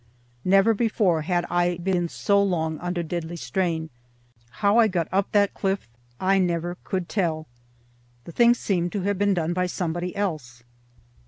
Never 0.43 0.73
before 0.73 1.21
had 1.21 1.45
I 1.47 1.77
been 1.77 2.09
so 2.09 2.41
long 2.41 2.79
under 2.79 3.03
deadly 3.03 3.35
strain. 3.35 3.91
How 4.65 4.79
I 4.79 4.87
got 4.87 5.07
up 5.11 5.31
that 5.31 5.53
cliff 5.53 5.87
I 6.19 6.39
never 6.39 6.75
could 6.83 7.07
tell. 7.07 7.45
The 8.23 8.31
thing 8.31 8.55
seemed 8.55 8.91
to 8.93 9.01
have 9.03 9.19
been 9.19 9.35
done 9.35 9.53
by 9.53 9.67
somebody 9.67 10.15
else. 10.15 10.63